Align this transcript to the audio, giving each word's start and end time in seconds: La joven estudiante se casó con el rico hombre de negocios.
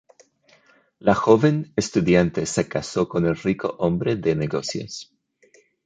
La 0.97 1.13
joven 1.13 1.71
estudiante 1.75 2.47
se 2.47 2.67
casó 2.67 3.07
con 3.07 3.27
el 3.27 3.35
rico 3.37 3.75
hombre 3.77 4.15
de 4.15 4.35
negocios. 4.35 5.13